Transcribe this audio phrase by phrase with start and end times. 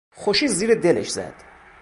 [0.11, 1.33] خوشی زیر دلش زد.